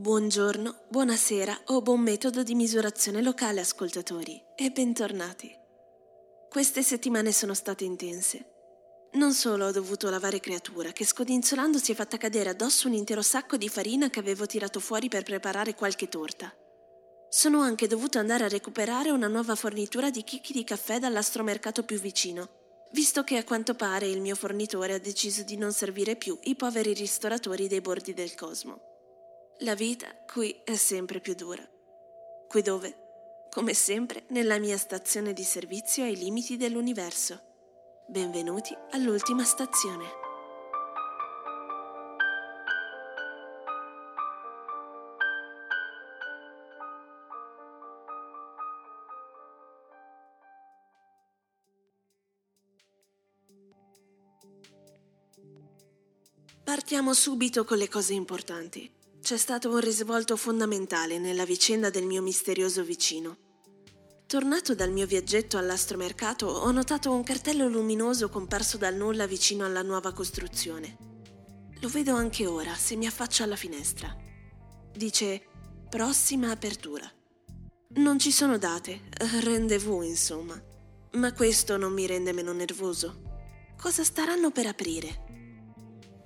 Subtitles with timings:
[0.00, 5.54] Buongiorno, buonasera o buon metodo di misurazione locale ascoltatori e bentornati.
[6.48, 8.46] Queste settimane sono state intense.
[9.12, 13.20] Non solo ho dovuto lavare creatura che scodinzolando si è fatta cadere addosso un intero
[13.20, 16.50] sacco di farina che avevo tirato fuori per preparare qualche torta.
[17.28, 22.00] Sono anche dovuto andare a recuperare una nuova fornitura di chicchi di caffè dall'astromercato più
[22.00, 22.48] vicino,
[22.92, 26.56] visto che a quanto pare il mio fornitore ha deciso di non servire più i
[26.56, 28.89] poveri ristoratori dei bordi del cosmo.
[29.62, 31.62] La vita qui è sempre più dura.
[32.48, 32.96] Qui dove,
[33.50, 37.38] come sempre, nella mia stazione di servizio ai limiti dell'universo.
[38.08, 40.06] Benvenuti all'ultima stazione.
[56.64, 58.99] Partiamo subito con le cose importanti.
[59.30, 63.36] C'è stato un risvolto fondamentale nella vicenda del mio misterioso vicino.
[64.26, 69.82] Tornato dal mio viaggetto all'astromercato, ho notato un cartello luminoso comparso dal nulla vicino alla
[69.82, 70.96] nuova costruzione.
[71.78, 74.12] Lo vedo anche ora, se mi affaccio alla finestra.
[74.92, 75.40] Dice
[75.88, 77.08] prossima apertura.
[77.98, 79.02] Non ci sono date,
[79.42, 80.60] rendezvous insomma.
[81.12, 83.22] Ma questo non mi rende meno nervoso.
[83.80, 85.29] Cosa staranno per aprire?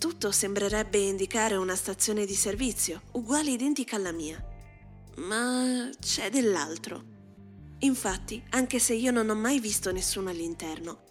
[0.05, 4.38] Tutto sembrerebbe indicare una stazione di servizio, uguale identica alla mia.
[5.16, 7.02] Ma c'è dell'altro.
[7.78, 11.05] Infatti, anche se io non ho mai visto nessuno all'interno,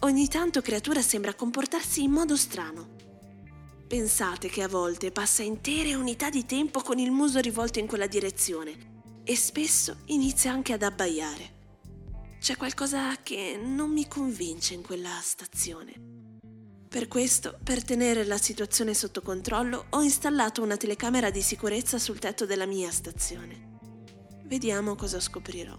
[0.00, 2.96] ogni tanto creatura sembra comportarsi in modo strano.
[3.86, 8.08] Pensate che a volte passa intere unità di tempo con il muso rivolto in quella
[8.08, 11.58] direzione e spesso inizia anche ad abbaiare.
[12.40, 16.29] C'è qualcosa che non mi convince in quella stazione.
[16.90, 22.18] Per questo, per tenere la situazione sotto controllo, ho installato una telecamera di sicurezza sul
[22.18, 23.78] tetto della mia stazione.
[24.46, 25.78] Vediamo cosa scoprirò.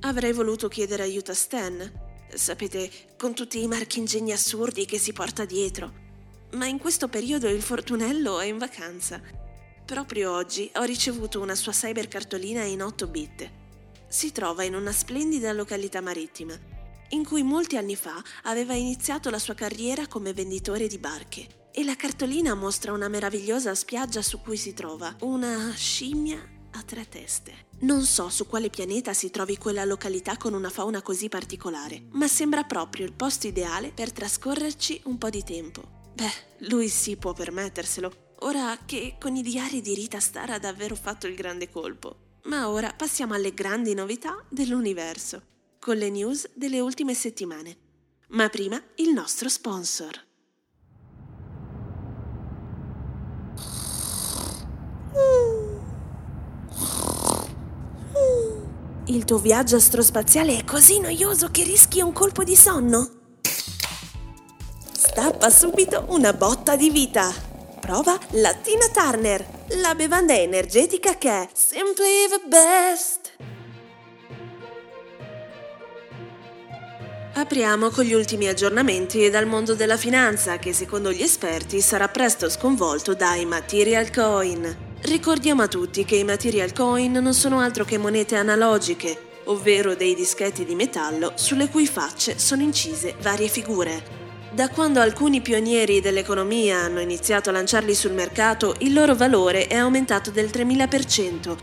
[0.00, 1.92] Avrei voluto chiedere aiuto a Stan,
[2.32, 5.92] sapete, con tutti i marchingegni assurdi che si porta dietro,
[6.52, 9.20] ma in questo periodo il fortunello è in vacanza.
[9.84, 13.50] Proprio oggi ho ricevuto una sua cybercartolina in 8 bit.
[14.08, 16.58] Si trova in una splendida località marittima
[17.10, 21.70] in cui molti anni fa aveva iniziato la sua carriera come venditore di barche.
[21.72, 26.38] E la cartolina mostra una meravigliosa spiaggia su cui si trova una scimmia
[26.72, 27.64] a tre teste.
[27.80, 32.26] Non so su quale pianeta si trovi quella località con una fauna così particolare, ma
[32.26, 35.82] sembra proprio il posto ideale per trascorrerci un po' di tempo.
[36.14, 40.94] Beh, lui sì può permetterselo, ora che con i diari di Rita Star ha davvero
[40.94, 42.38] fatto il grande colpo.
[42.44, 45.54] Ma ora passiamo alle grandi novità dell'universo
[45.86, 47.76] con le news delle ultime settimane.
[48.30, 50.20] Ma prima il nostro sponsor.
[59.04, 63.36] Il tuo viaggio astrospaziale è così noioso che rischi un colpo di sonno?
[64.90, 67.32] Stappa subito una botta di vita.
[67.78, 69.46] Prova la Tina Turner,
[69.80, 73.15] la bevanda energetica che è simply the best.
[77.38, 82.48] Apriamo con gli ultimi aggiornamenti dal mondo della finanza che secondo gli esperti sarà presto
[82.48, 84.94] sconvolto dai material coin.
[85.02, 90.14] Ricordiamo a tutti che i material coin non sono altro che monete analogiche, ovvero dei
[90.14, 94.02] dischetti di metallo sulle cui facce sono incise varie figure.
[94.50, 99.76] Da quando alcuni pionieri dell'economia hanno iniziato a lanciarli sul mercato, il loro valore è
[99.76, 101.56] aumentato del 3000%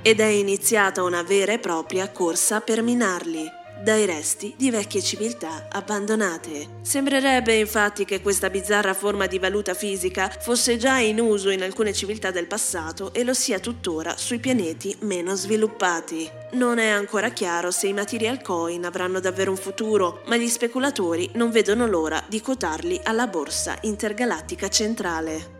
[0.00, 5.66] ed è iniziata una vera e propria corsa per minarli dai resti di vecchie civiltà
[5.70, 6.78] abbandonate.
[6.82, 11.92] Sembrerebbe infatti che questa bizzarra forma di valuta fisica fosse già in uso in alcune
[11.92, 16.30] civiltà del passato e lo sia tuttora sui pianeti meno sviluppati.
[16.52, 21.30] Non è ancora chiaro se i material coin avranno davvero un futuro, ma gli speculatori
[21.34, 25.58] non vedono l'ora di quotarli alla borsa intergalattica centrale.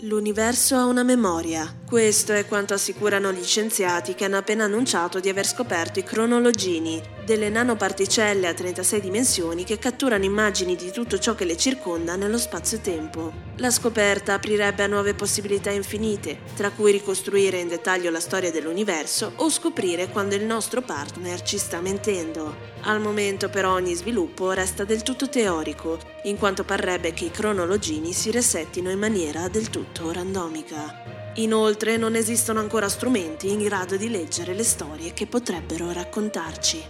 [0.00, 1.81] L'universo ha una memoria.
[1.92, 6.98] Questo è quanto assicurano gli scienziati che hanno appena annunciato di aver scoperto i cronologini,
[7.22, 12.38] delle nanoparticelle a 36 dimensioni che catturano immagini di tutto ciò che le circonda nello
[12.38, 13.50] spazio-tempo.
[13.56, 19.32] La scoperta aprirebbe a nuove possibilità infinite, tra cui ricostruire in dettaglio la storia dell'universo
[19.36, 22.56] o scoprire quando il nostro partner ci sta mentendo.
[22.84, 28.14] Al momento però ogni sviluppo resta del tutto teorico, in quanto parrebbe che i cronologini
[28.14, 31.21] si resettino in maniera del tutto randomica.
[31.36, 36.84] Inoltre non esistono ancora strumenti in grado di leggere le storie che potrebbero raccontarci.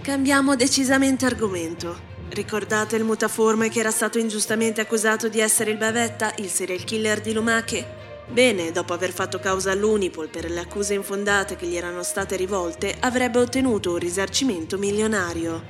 [0.00, 2.12] Cambiamo decisamente argomento.
[2.28, 7.20] Ricordate il mutaforme che era stato ingiustamente accusato di essere il bavetta, il serial killer
[7.20, 8.02] di Lumache?
[8.28, 12.94] Bene, dopo aver fatto causa all'Unipol per le accuse infondate che gli erano state rivolte,
[13.00, 15.62] avrebbe ottenuto un risarcimento milionario.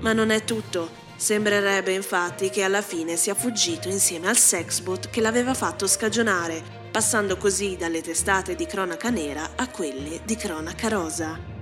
[0.00, 1.03] Ma non è tutto.
[1.16, 7.36] Sembrerebbe infatti che alla fine sia fuggito insieme al sexbot che l'aveva fatto scagionare, passando
[7.36, 11.52] così dalle testate di cronaca nera a quelle di cronaca rosa.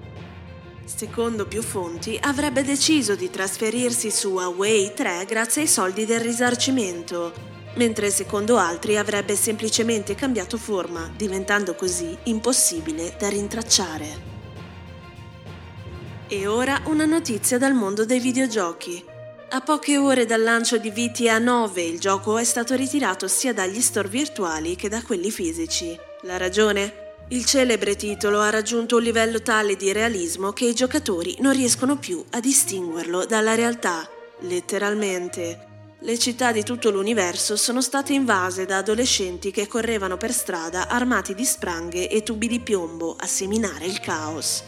[0.84, 7.32] Secondo più fonti, avrebbe deciso di trasferirsi su Huawei 3 grazie ai soldi del risarcimento,
[7.76, 14.30] mentre secondo altri avrebbe semplicemente cambiato forma, diventando così impossibile da rintracciare.
[16.26, 19.11] E ora una notizia dal mondo dei videogiochi.
[19.54, 23.82] A poche ore dal lancio di VTA 9 il gioco è stato ritirato sia dagli
[23.82, 25.94] store virtuali che da quelli fisici.
[26.22, 27.16] La ragione?
[27.28, 31.98] Il celebre titolo ha raggiunto un livello tale di realismo che i giocatori non riescono
[31.98, 34.08] più a distinguerlo dalla realtà,
[34.38, 35.66] letteralmente.
[35.98, 41.34] Le città di tutto l'universo sono state invase da adolescenti che correvano per strada armati
[41.34, 44.64] di spranghe e tubi di piombo a seminare il caos.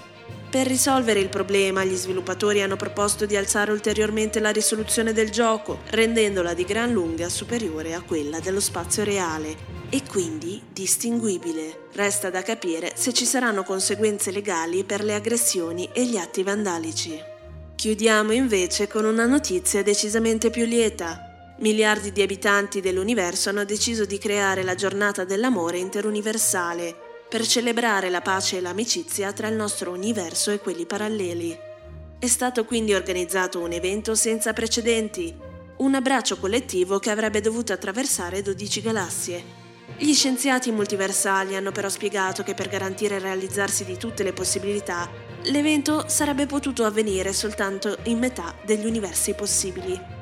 [0.55, 5.81] Per risolvere il problema, gli sviluppatori hanno proposto di alzare ulteriormente la risoluzione del gioco,
[5.91, 9.56] rendendola di gran lunga superiore a quella dello spazio reale
[9.91, 11.88] e quindi distinguibile.
[11.94, 17.20] Resta da capire se ci saranno conseguenze legali per le aggressioni e gli atti vandalici.
[17.75, 21.55] Chiudiamo invece con una notizia decisamente più lieta.
[21.59, 28.21] Miliardi di abitanti dell'universo hanno deciso di creare la giornata dell'amore interuniversale per celebrare la
[28.21, 31.59] pace e l'amicizia tra il nostro universo e quelli paralleli.
[32.19, 35.35] È stato quindi organizzato un evento senza precedenti,
[35.79, 39.44] un abbraccio collettivo che avrebbe dovuto attraversare 12 galassie.
[39.99, 45.11] Gli scienziati multiversali hanno però spiegato che per garantire il realizzarsi di tutte le possibilità,
[45.44, 50.13] l'evento sarebbe potuto avvenire soltanto in metà degli universi possibili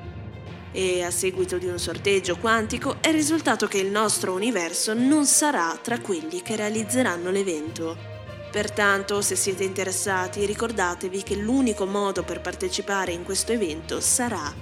[0.72, 5.78] e a seguito di un sorteggio quantico è risultato che il nostro universo non sarà
[5.80, 8.10] tra quelli che realizzeranno l'evento.
[8.50, 14.52] Pertanto, se siete interessati, ricordatevi che l'unico modo per partecipare in questo evento sarà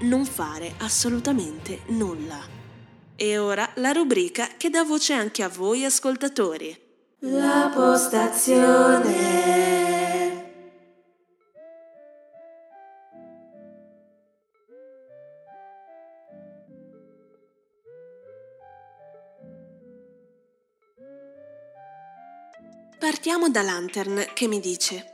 [0.00, 2.40] non fare assolutamente nulla.
[3.16, 6.76] E ora la rubrica che dà voce anche a voi ascoltatori.
[7.20, 9.83] La postazione.
[23.24, 25.12] Partiamo da Lantern che mi dice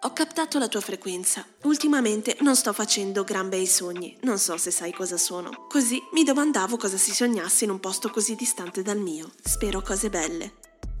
[0.00, 1.46] ho captato la tua frequenza.
[1.62, 5.66] Ultimamente non sto facendo gran bei sogni, non so se sai cosa sono.
[5.68, 9.30] Così mi domandavo cosa si sognasse in un posto così distante dal mio.
[9.40, 10.54] Spero cose belle.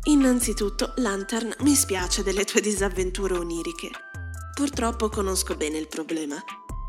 [0.04, 3.90] Innanzitutto, Lantern, mi spiace delle tue disavventure oniriche.
[4.54, 6.40] Purtroppo conosco bene il problema.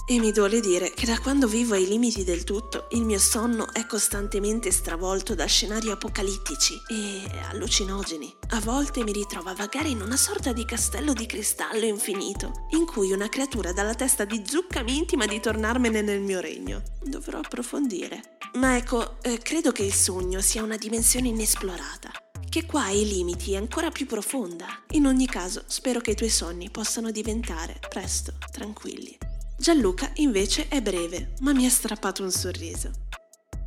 [0.05, 3.71] E mi duole dire che da quando vivo ai limiti del tutto, il mio sonno
[3.71, 8.35] è costantemente stravolto da scenari apocalittici e allucinogeni.
[8.49, 12.85] A volte mi ritrovo a vagare in una sorta di castello di cristallo infinito, in
[12.85, 16.83] cui una creatura dalla testa di zucca mi intima di tornarmene nel mio regno.
[17.01, 18.39] Dovrò approfondire.
[18.55, 22.11] Ma ecco, eh, credo che il sogno sia una dimensione inesplorata
[22.49, 24.67] che qua ai limiti è ancora più profonda.
[24.91, 29.17] In ogni caso, spero che i tuoi sogni possano diventare presto tranquilli.
[29.57, 32.91] Gianluca invece è breve, ma mi ha strappato un sorriso.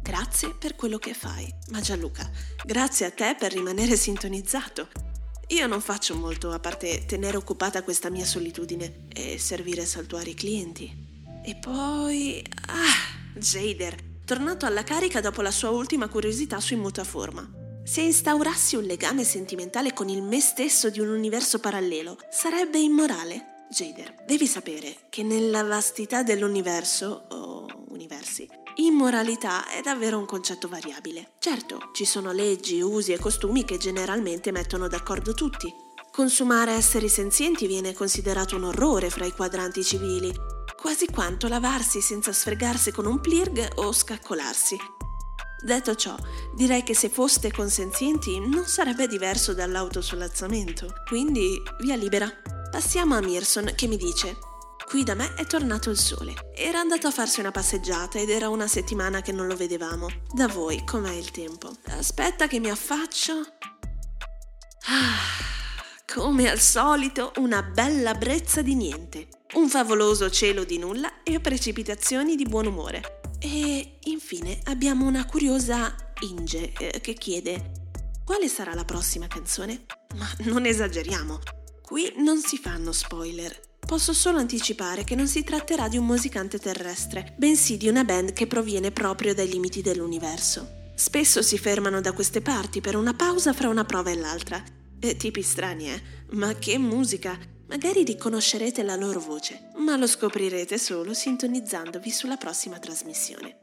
[0.03, 2.31] Grazie per quello che fai, ma Gianluca,
[2.65, 4.89] grazie a te per rimanere sintonizzato.
[5.49, 10.93] Io non faccio molto a parte tenere occupata questa mia solitudine e servire saltuari clienti.
[11.45, 12.45] E poi...
[12.67, 17.49] Ah, Jader, tornato alla carica dopo la sua ultima curiosità sui mutaforma.
[17.85, 23.56] Se instaurassi un legame sentimentale con il me stesso di un universo parallelo, sarebbe immorale?
[23.69, 31.33] Jader, devi sapere che nella vastità dell'universo, o universi, immoralità è davvero un concetto variabile.
[31.41, 35.73] Certo, ci sono leggi, usi e costumi che generalmente mettono d'accordo tutti.
[36.13, 40.33] Consumare esseri senzienti viene considerato un orrore fra i quadranti civili,
[40.81, 44.77] quasi quanto lavarsi senza sfregarsi con un plirg o scaccolarsi.
[45.63, 46.15] Detto ciò,
[46.55, 52.31] direi che se foste consenzienti non sarebbe diverso dall'autosolazzamento, quindi via libera.
[52.77, 54.37] Passiamo a Mirson che mi dice
[54.85, 56.35] Qui da me è tornato il sole.
[56.55, 60.09] Era andato a farsi una passeggiata ed era una settimana che non lo vedevamo.
[60.31, 61.75] Da voi com'è il tempo?
[61.87, 63.33] Aspetta che mi affaccio.
[64.89, 69.29] Ah, come al solito, una bella brezza di niente.
[69.55, 73.21] Un favoloso cielo di nulla e precipitazioni di buon umore.
[73.39, 77.85] E infine abbiamo una curiosa Inge eh, che chiede
[78.23, 79.87] quale sarà la prossima canzone?
[80.17, 81.41] Ma non esageriamo,
[81.87, 83.61] Qui non si fanno spoiler.
[83.79, 88.33] Posso solo anticipare che non si tratterà di un musicante terrestre, bensì di una band
[88.33, 90.91] che proviene proprio dai limiti dell'universo.
[90.97, 94.61] Spesso si fermano da queste parti per una pausa fra una prova e l'altra.
[94.99, 96.03] E tipi strani, eh?
[96.31, 97.39] Ma che musica!
[97.69, 103.59] Magari riconoscerete la loro voce, ma lo scoprirete solo sintonizzandovi sulla prossima trasmissione.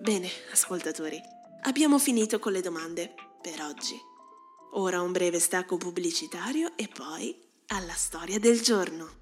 [0.00, 1.20] Bene, ascoltatori,
[1.62, 4.09] abbiamo finito con le domande per oggi.
[4.74, 7.36] Ora un breve stacco pubblicitario e poi
[7.68, 9.18] alla storia del giorno.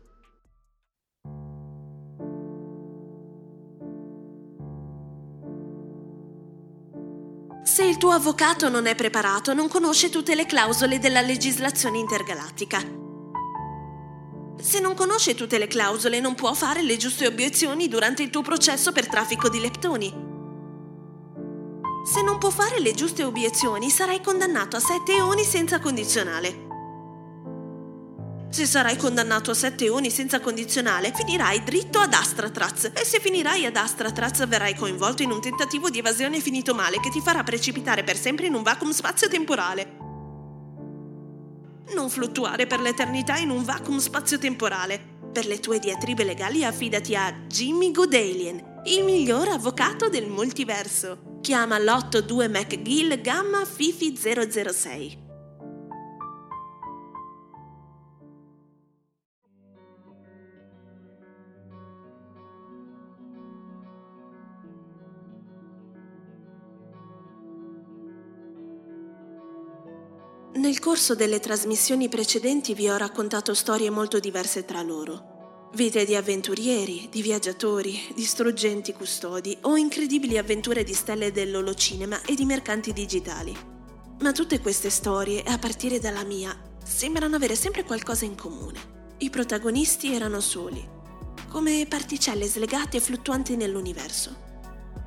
[7.62, 12.80] Se il tuo avvocato non è preparato, non conosce tutte le clausole della legislazione intergalattica.
[14.60, 18.42] Se non conosce tutte le clausole, non può fare le giuste obiezioni durante il tuo
[18.42, 20.27] processo per traffico di leptoni.
[22.10, 26.66] Se non può fare le giuste obiezioni, sarai condannato a sette eoni senza condizionale.
[28.48, 33.66] Se sarai condannato a sette eoni senza condizionale, finirai dritto ad Astratraz e se finirai
[33.66, 38.04] ad Astratraz verrai coinvolto in un tentativo di evasione finito male che ti farà precipitare
[38.04, 39.96] per sempre in un vacuum spazio-temporale.
[41.94, 45.16] Non fluttuare per l'eternità in un vacuum spazio-temporale.
[45.30, 51.27] Per le tue diatribe legali affidati a Jimmy Goodalien, il miglior avvocato del multiverso.
[51.40, 55.26] Chiama l'82 McGill Gamma Fifi 006.
[70.54, 75.37] Nel corso delle trasmissioni precedenti vi ho raccontato storie molto diverse tra loro.
[75.74, 82.34] Vite di avventurieri, di viaggiatori, di struggenti custodi o incredibili avventure di stelle dell'olocinema e
[82.34, 83.54] di mercanti digitali.
[84.20, 88.96] Ma tutte queste storie, a partire dalla mia, sembrano avere sempre qualcosa in comune.
[89.18, 90.84] I protagonisti erano soli,
[91.48, 94.46] come particelle slegate e fluttuanti nell'universo.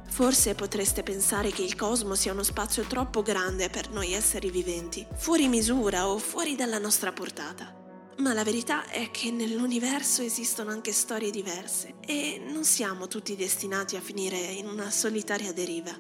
[0.10, 5.06] Forse potreste pensare che il cosmo sia uno spazio troppo grande per noi esseri viventi,
[5.16, 7.81] fuori misura o fuori dalla nostra portata.
[8.18, 13.96] Ma la verità è che nell'universo esistono anche storie diverse e non siamo tutti destinati
[13.96, 15.92] a finire in una solitaria deriva.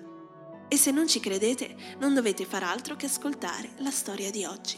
[0.67, 4.77] E se non ci credete, non dovete far altro che ascoltare la storia di oggi.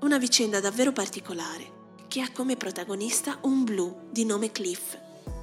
[0.00, 4.98] Una vicenda davvero particolare, che ha come protagonista un blu di nome Cliff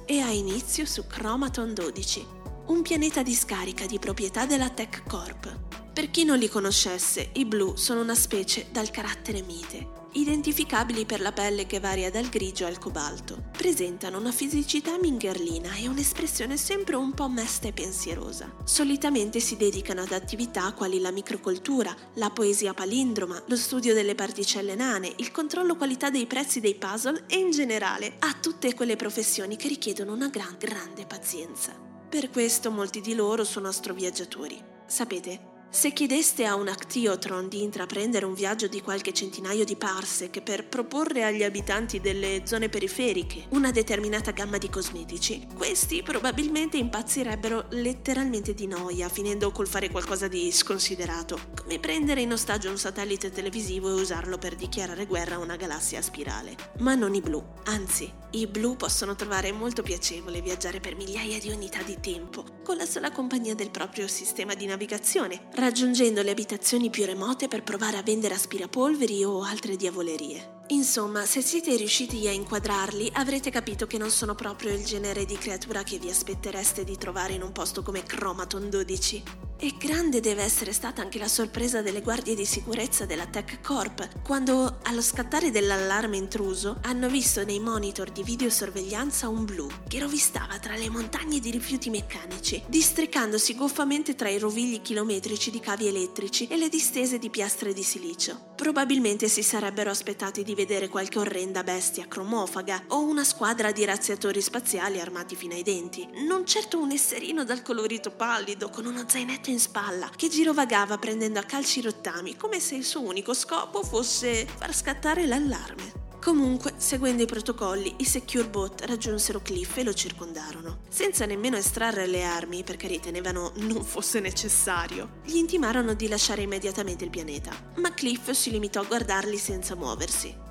[0.06, 5.69] e ha inizio su Chromaton 12 un pianeta di scarica di proprietà della Tech Corp.
[6.00, 11.20] Per chi non li conoscesse, i blu sono una specie dal carattere mite, identificabili per
[11.20, 13.50] la pelle che varia dal grigio al cobalto.
[13.52, 18.50] Presentano una fisicità mingherlina e un'espressione sempre un po' mesta e pensierosa.
[18.64, 24.74] Solitamente si dedicano ad attività quali la microcoltura, la poesia palindroma, lo studio delle particelle
[24.74, 29.56] nane, il controllo qualità dei prezzi dei puzzle e in generale a tutte quelle professioni
[29.56, 31.78] che richiedono una gran, grande pazienza.
[32.08, 34.68] Per questo molti di loro sono astroviaggiatori.
[34.86, 40.42] Sapete, se chiedeste a un Actiotron di intraprendere un viaggio di qualche centinaio di parsec
[40.42, 47.66] per proporre agli abitanti delle zone periferiche una determinata gamma di cosmetici, questi probabilmente impazzirebbero
[47.70, 53.30] letteralmente di noia, finendo col fare qualcosa di sconsiderato, come prendere in ostaggio un satellite
[53.30, 56.56] televisivo e usarlo per dichiarare guerra a una galassia a spirale.
[56.80, 61.50] Ma non i blu, anzi, i blu possono trovare molto piacevole viaggiare per migliaia di
[61.50, 66.90] unità di tempo, con la sola compagnia del proprio sistema di navigazione, raggiungendo le abitazioni
[66.90, 70.59] più remote per provare a vendere aspirapolveri o altre diavolerie.
[70.70, 75.36] Insomma, se siete riusciti a inquadrarli, avrete capito che non sono proprio il genere di
[75.36, 79.48] creatura che vi aspettereste di trovare in un posto come Chromaton 12.
[79.62, 84.22] E grande deve essere stata anche la sorpresa delle guardie di sicurezza della Tech Corp
[84.22, 90.58] quando, allo scattare dell'allarme intruso, hanno visto nei monitor di videosorveglianza un blu che rovistava
[90.58, 96.46] tra le montagne di rifiuti meccanici, districandosi goffamente tra i rovigli chilometrici di cavi elettrici
[96.46, 98.54] e le distese di piastre di silicio.
[98.56, 104.42] Probabilmente si sarebbero aspettati di vedere qualche orrenda bestia cromofaga o una squadra di razziatori
[104.42, 109.48] spaziali armati fino ai denti, non certo un esserino dal colorito pallido con uno zainetto
[109.48, 114.46] in spalla che girovagava prendendo a calci rottami come se il suo unico scopo fosse
[114.46, 116.08] far scattare l'allarme.
[116.20, 120.80] Comunque, seguendo i protocolli, i Secure Bot raggiunsero Cliff e lo circondarono.
[120.90, 127.04] Senza nemmeno estrarre le armi, perché ritenevano non fosse necessario, gli intimarono di lasciare immediatamente
[127.04, 127.52] il pianeta.
[127.76, 130.48] Ma Cliff si limitò a guardarli senza muoversi.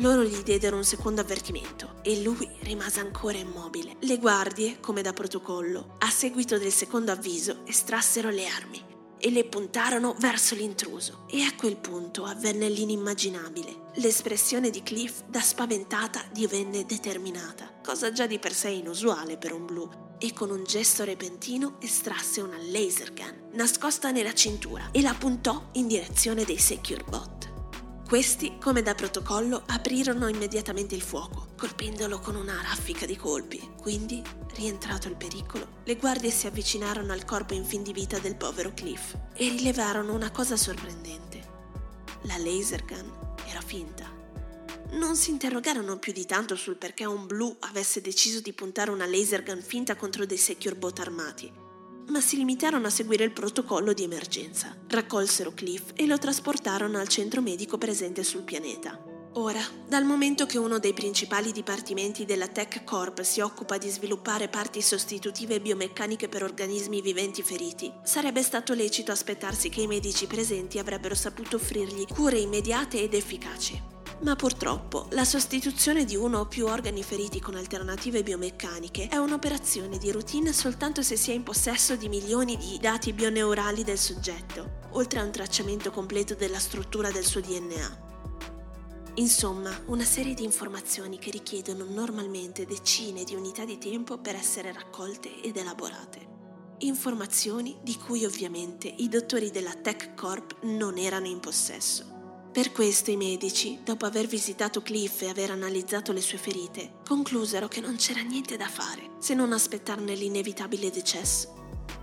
[0.00, 3.96] Loro gli diedero un secondo avvertimento e lui rimase ancora immobile.
[4.00, 8.82] Le guardie, come da protocollo, a seguito del secondo avviso, estrassero le armi
[9.18, 11.26] e le puntarono verso l'intruso.
[11.28, 13.88] E a quel punto avvenne l'inimmaginabile.
[13.96, 19.66] L'espressione di Cliff da spaventata divenne determinata, cosa già di per sé inusuale per un
[19.66, 19.86] blu,
[20.18, 25.68] e con un gesto repentino estrasse una laser gun nascosta nella cintura e la puntò
[25.72, 27.49] in direzione dei Secure Bot.
[28.10, 33.60] Questi, come da protocollo, aprirono immediatamente il fuoco, colpendolo con una raffica di colpi.
[33.80, 34.20] Quindi,
[34.56, 38.72] rientrato il pericolo, le guardie si avvicinarono al corpo in fin di vita del povero
[38.74, 41.40] Cliff e rilevarono una cosa sorprendente.
[42.22, 44.10] La laser gun era finta.
[44.94, 49.06] Non si interrogarono più di tanto sul perché un blu avesse deciso di puntare una
[49.06, 51.68] laser gun finta contro dei secure bot armati
[52.10, 54.76] ma si limitarono a seguire il protocollo di emergenza.
[54.88, 59.02] Raccolsero Cliff e lo trasportarono al centro medico presente sul pianeta.
[59.34, 64.48] Ora, dal momento che uno dei principali dipartimenti della Tech Corp si occupa di sviluppare
[64.48, 70.80] parti sostitutive biomeccaniche per organismi viventi feriti, sarebbe stato lecito aspettarsi che i medici presenti
[70.80, 73.99] avrebbero saputo offrirgli cure immediate ed efficaci.
[74.22, 79.96] Ma purtroppo la sostituzione di uno o più organi feriti con alternative biomeccaniche è un'operazione
[79.96, 84.88] di routine soltanto se si è in possesso di milioni di dati bioneurali del soggetto,
[84.90, 88.08] oltre a un tracciamento completo della struttura del suo DNA.
[89.14, 94.70] Insomma, una serie di informazioni che richiedono normalmente decine di unità di tempo per essere
[94.70, 96.28] raccolte ed elaborate.
[96.80, 102.19] Informazioni di cui ovviamente i dottori della Tech Corp non erano in possesso.
[102.52, 107.68] Per questo i medici, dopo aver visitato Cliff e aver analizzato le sue ferite, conclusero
[107.68, 111.54] che non c'era niente da fare se non aspettarne l'inevitabile decesso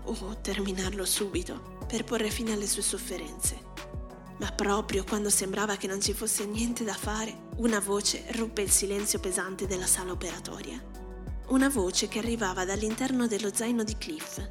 [0.05, 3.59] o terminarlo subito per porre fine alle sue sofferenze.
[4.39, 8.71] Ma proprio quando sembrava che non ci fosse niente da fare, una voce ruppe il
[8.71, 10.81] silenzio pesante della sala operatoria.
[11.47, 14.41] Una voce che arrivava dall'interno dello zaino di Cliff.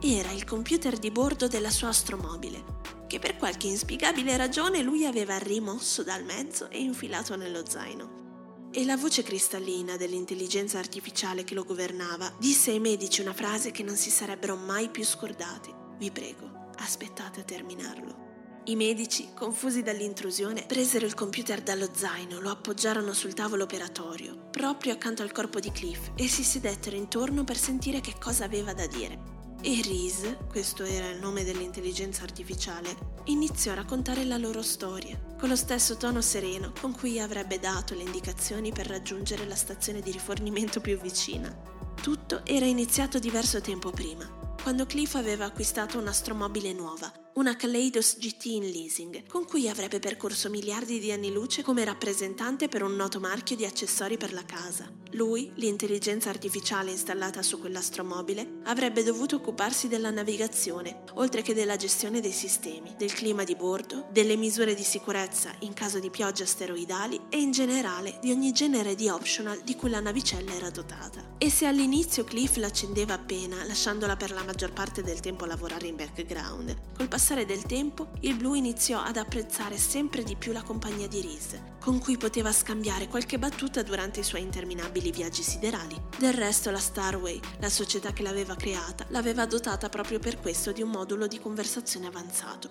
[0.00, 2.79] Era il computer di bordo della sua astromobile
[3.10, 8.68] che per qualche inspiegabile ragione lui aveva rimosso dal mezzo e infilato nello zaino.
[8.70, 13.82] E la voce cristallina dell'intelligenza artificiale che lo governava disse ai medici una frase che
[13.82, 15.74] non si sarebbero mai più scordati.
[15.98, 18.28] Vi prego, aspettate a terminarlo.
[18.66, 24.92] I medici, confusi dall'intrusione, presero il computer dallo zaino, lo appoggiarono sul tavolo operatorio, proprio
[24.92, 28.86] accanto al corpo di Cliff, e si sedettero intorno per sentire che cosa aveva da
[28.86, 29.39] dire.
[29.62, 35.50] E Reese, questo era il nome dell'intelligenza artificiale, iniziò a raccontare la loro storia, con
[35.50, 40.12] lo stesso tono sereno con cui avrebbe dato le indicazioni per raggiungere la stazione di
[40.12, 41.54] rifornimento più vicina.
[42.00, 44.26] Tutto era iniziato diverso tempo prima,
[44.62, 50.50] quando Cliff aveva acquistato un'astromobile nuova, una Kaleidos GT in leasing, con cui avrebbe percorso
[50.50, 54.90] miliardi di anni luce come rappresentante per un noto marchio di accessori per la casa.
[55.12, 62.20] Lui, l'intelligenza artificiale installata su quell'astromobile, avrebbe dovuto occuparsi della navigazione, oltre che della gestione
[62.20, 67.20] dei sistemi, del clima di bordo, delle misure di sicurezza in caso di piogge asteroidali
[67.28, 71.36] e in generale di ogni genere di optional di cui la navicella era dotata.
[71.38, 75.96] E se all'inizio Cliff l'accendeva appena, lasciandola per la maggior parte del tempo lavorare in
[75.96, 81.06] background, col passare del tempo il blu iniziò ad apprezzare sempre di più la compagnia
[81.06, 86.00] di Reese, con cui poteva scambiare qualche battuta durante i suoi interminabili viaggi siderali.
[86.16, 90.80] Del resto la Starway, la società che l'aveva creata, l'aveva dotata proprio per questo di
[90.80, 92.70] un modulo di conversazione avanzato.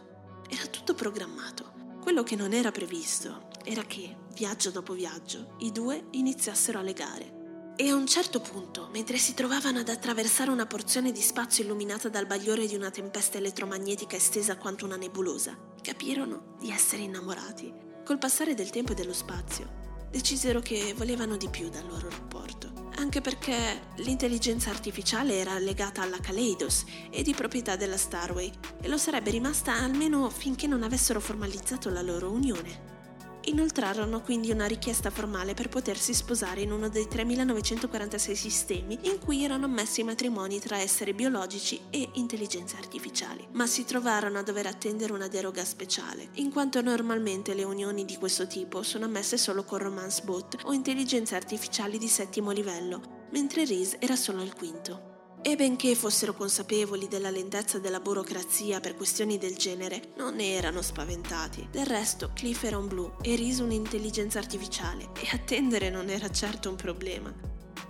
[0.50, 1.98] Era tutto programmato.
[2.02, 7.38] Quello che non era previsto era che, viaggio dopo viaggio, i due iniziassero a legare
[7.82, 12.10] e a un certo punto, mentre si trovavano ad attraversare una porzione di spazio illuminata
[12.10, 17.74] dal bagliore di una tempesta elettromagnetica estesa quanto una nebulosa, capirono di essere innamorati.
[18.04, 22.90] Col passare del tempo e dello spazio, decisero che volevano di più dal loro rapporto,
[22.98, 28.98] anche perché l'intelligenza artificiale era legata alla Kaleidos e di proprietà della Starway, e lo
[28.98, 32.89] sarebbe rimasta almeno finché non avessero formalizzato la loro unione.
[33.50, 39.44] Inoltrarono quindi una richiesta formale per potersi sposare in uno dei 3946 sistemi in cui
[39.44, 44.68] erano ammessi i matrimoni tra esseri biologici e intelligenze artificiali, ma si trovarono a dover
[44.68, 49.64] attendere una deroga speciale, in quanto normalmente le unioni di questo tipo sono ammesse solo
[49.64, 55.09] con romance bot o intelligenze artificiali di settimo livello, mentre Reese era solo al quinto.
[55.42, 60.82] E benché fossero consapevoli della lentezza della burocrazia per questioni del genere, non ne erano
[60.82, 61.70] spaventati.
[61.72, 66.70] Del resto, Cliff era un blu e Reese un'intelligenza artificiale, e attendere non era certo
[66.70, 67.34] un problema.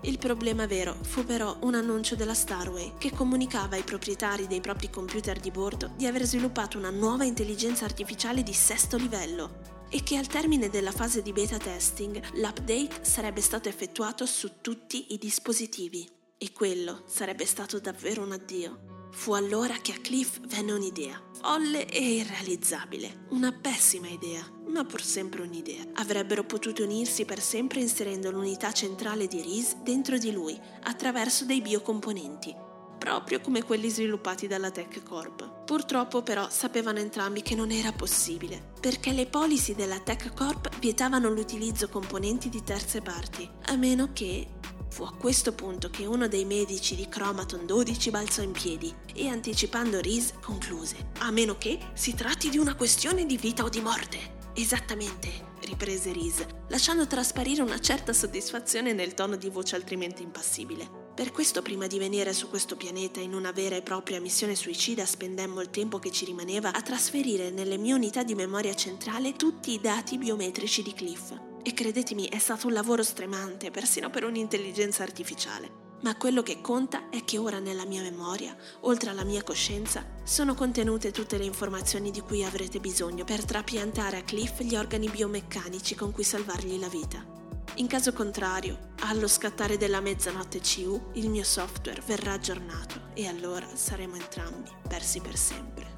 [0.04, 4.90] Il problema vero fu però un annuncio della Starway che comunicava ai proprietari dei propri
[4.90, 10.16] computer di bordo di aver sviluppato una nuova intelligenza artificiale di sesto livello e che
[10.16, 16.19] al termine della fase di beta testing l'update sarebbe stato effettuato su tutti i dispositivi.
[16.42, 19.10] E quello sarebbe stato davvero un addio.
[19.12, 25.04] Fu allora che a Cliff venne un'idea, folle e irrealizzabile, una pessima idea, ma pur
[25.04, 25.84] sempre un'idea.
[25.96, 31.60] Avrebbero potuto unirsi per sempre inserendo l'unità centrale di Reese dentro di lui, attraverso dei
[31.60, 32.56] biocomponenti,
[32.98, 35.66] proprio come quelli sviluppati dalla Tech Corp.
[35.66, 41.30] Purtroppo però sapevano entrambi che non era possibile, perché le policy della Tech Corp vietavano
[41.30, 44.48] l'utilizzo componenti di terze parti, a meno che
[44.90, 49.28] Fu a questo punto che uno dei medici di Chromaton 12 balzò in piedi e
[49.28, 53.82] anticipando Reese concluse: A meno che si tratti di una questione di vita o di
[53.82, 54.38] morte.
[54.56, 61.08] Esattamente, riprese Reese, lasciando trasparire una certa soddisfazione nel tono di voce altrimenti impassibile.
[61.14, 65.06] Per questo prima di venire su questo pianeta in una vera e propria missione suicida
[65.06, 69.72] spendemmo il tempo che ci rimaneva a trasferire nelle mie unità di memoria centrale tutti
[69.72, 71.49] i dati biometrici di Cliff.
[71.62, 75.88] E credetemi, è stato un lavoro stremante, persino per un'intelligenza artificiale.
[76.02, 80.54] Ma quello che conta è che ora nella mia memoria, oltre alla mia coscienza, sono
[80.54, 85.96] contenute tutte le informazioni di cui avrete bisogno per trapiantare a Cliff gli organi biomeccanici
[85.96, 87.26] con cui salvargli la vita.
[87.76, 93.68] In caso contrario, allo scattare della mezzanotte CU, il mio software verrà aggiornato e allora
[93.74, 95.89] saremo entrambi persi per sempre.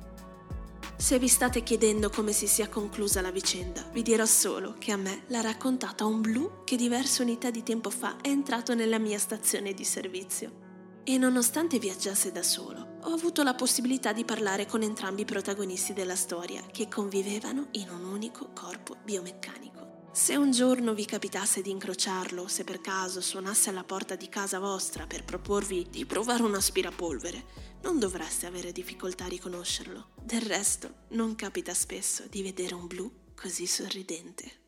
[1.02, 4.98] Se vi state chiedendo come si sia conclusa la vicenda, vi dirò solo che a
[4.98, 9.18] me l'ha raccontata un blu che diverse unità di tempo fa è entrato nella mia
[9.18, 11.02] stazione di servizio.
[11.04, 15.94] E nonostante viaggiasse da solo, ho avuto la possibilità di parlare con entrambi i protagonisti
[15.94, 19.81] della storia che convivevano in un unico corpo biomeccanico.
[20.14, 24.60] Se un giorno vi capitasse di incrociarlo, se per caso suonasse alla porta di casa
[24.60, 27.46] vostra per proporvi di provare un aspirapolvere,
[27.84, 30.10] non dovreste avere difficoltà a riconoscerlo.
[30.22, 34.60] Del resto, non capita spesso di vedere un blu così sorridente.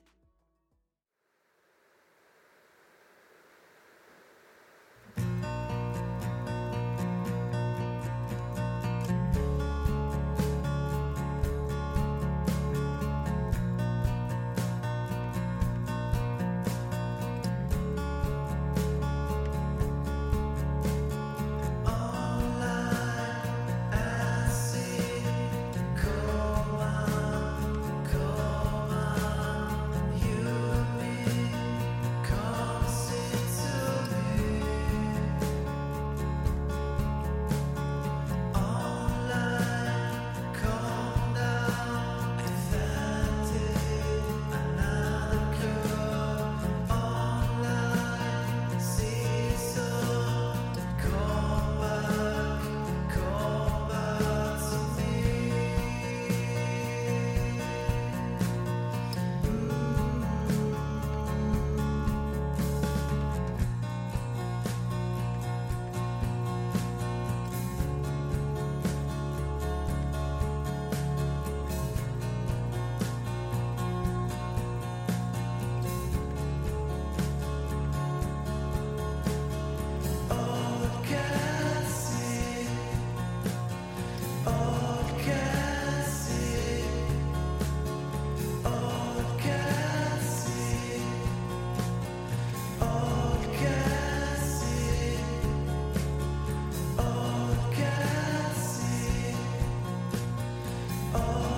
[101.16, 101.53] Oh.